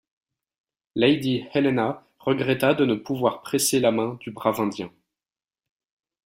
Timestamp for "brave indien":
4.31-4.91